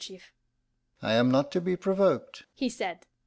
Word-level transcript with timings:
"I 1.03 1.13
am 1.13 1.29
not 1.29 1.51
to 1.51 1.61
be 1.61 1.75
provoked," 1.77 2.45
he 2.55 2.69
said. 2.69 3.05